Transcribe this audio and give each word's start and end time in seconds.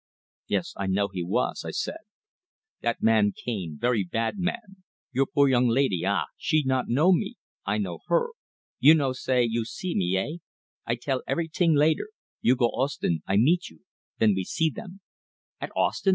"Yes, 0.47 0.73
I 0.77 0.87
know 0.87 1.09
he 1.09 1.21
was," 1.23 1.63
I 1.63 1.69
said. 1.69 1.99
"That 2.81 3.03
man 3.03 3.33
Cane 3.35 3.77
very 3.79 4.03
bad 4.03 4.39
man. 4.39 4.77
Your 5.11 5.27
poor 5.27 5.47
young 5.47 5.67
laidee 5.67 6.07
ah? 6.07 6.25
She 6.39 6.63
not 6.65 6.85
know 6.87 7.11
me. 7.13 7.35
I 7.67 7.77
know 7.77 7.99
her. 8.07 8.29
You 8.79 8.95
no 8.95 9.13
say 9.13 9.43
you 9.47 9.63
see 9.63 9.93
me 9.93 10.17
eh? 10.17 10.37
I 10.87 10.95
tell 10.95 11.21
every 11.27 11.47
ting 11.49 11.75
later. 11.75 12.09
You 12.41 12.55
go 12.55 12.71
Ostend; 12.81 13.21
I 13.27 13.37
meet 13.37 13.69
you. 13.69 13.81
Then 14.17 14.33
we 14.33 14.43
see 14.43 14.71
them." 14.71 15.01
"At 15.59 15.69
Ostend!" 15.75 16.09